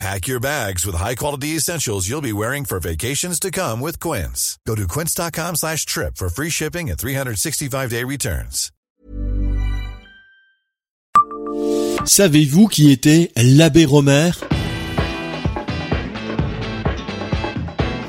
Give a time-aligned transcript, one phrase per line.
[0.00, 4.58] Pack your bags with high-quality essentials you'll be wearing for vacations to come with Quince.
[4.66, 8.70] Go to quince.com slash trip for free shipping and 365-day returns.
[12.04, 14.32] Savez-vous qui était l'abbé Romer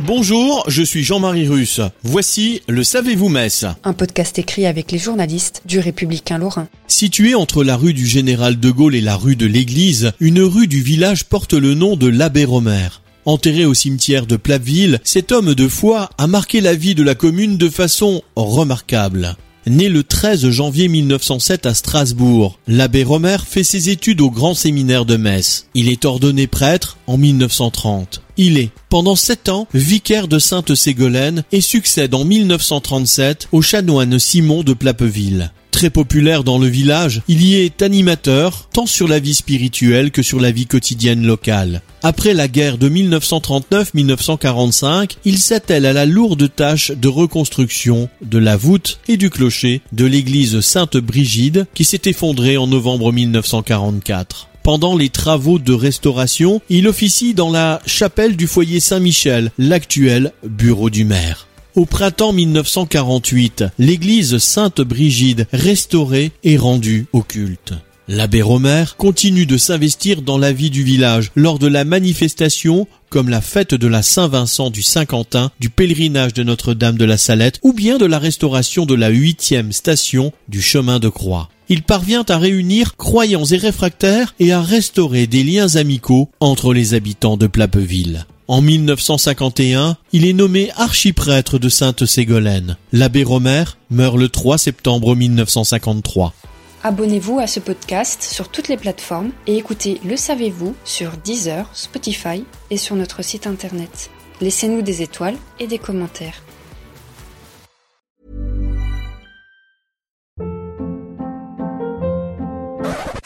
[0.06, 1.82] Bonjour, je suis Jean-Marie Russe.
[2.04, 6.68] Voici le Savez-vous Metz Un podcast écrit avec les journalistes du Républicain Lorrain.
[6.88, 10.68] Situé entre la rue du Général de Gaulle et la rue de l'Église, une rue
[10.68, 12.90] du village porte le nom de l'abbé Romer.
[13.26, 17.16] Enterré au cimetière de Plapeville, cet homme de foi a marqué la vie de la
[17.16, 19.36] commune de façon remarquable.
[19.66, 25.06] Né le 13 janvier 1907 à Strasbourg, l'abbé Romer fait ses études au grand séminaire
[25.06, 25.66] de Metz.
[25.74, 28.22] Il est ordonné prêtre en 1930.
[28.38, 34.64] Il est, pendant sept ans, vicaire de Sainte-Ségolène et succède en 1937 au chanoine Simon
[34.64, 35.52] de Plapeville.
[35.72, 40.22] Très populaire dans le village, il y est animateur, tant sur la vie spirituelle que
[40.22, 41.82] sur la vie quotidienne locale.
[42.02, 48.56] Après la guerre de 1939-1945, il s'attelle à la lourde tâche de reconstruction de la
[48.56, 54.48] voûte et du clocher de l'église Sainte-Brigide qui s'est effondrée en novembre 1944.
[54.66, 60.90] Pendant les travaux de restauration, il officie dans la chapelle du foyer Saint-Michel, l'actuel bureau
[60.90, 61.46] du maire.
[61.76, 67.74] Au printemps 1948, l'église Sainte-Brigide, restaurée, est rendue au culte.
[68.08, 73.30] L'abbé Romer continue de s'investir dans la vie du village lors de la manifestation comme
[73.30, 77.72] la fête de la Saint-Vincent du Saint-Quentin, du pèlerinage de Notre-Dame de la Salette ou
[77.72, 81.50] bien de la restauration de la huitième station du chemin de croix.
[81.68, 86.94] Il parvient à réunir croyants et réfractaires et à restaurer des liens amicaux entre les
[86.94, 88.26] habitants de Plapeville.
[88.48, 92.78] En 1951, il est nommé archiprêtre de Sainte-Ségolène.
[92.92, 96.36] L'abbé Romer meurt le 3 septembre 1953.
[96.84, 102.44] Abonnez-vous à ce podcast sur toutes les plateformes et écoutez Le Savez-vous sur Deezer, Spotify
[102.70, 104.12] et sur notre site internet.
[104.40, 106.45] Laissez-nous des étoiles et des commentaires.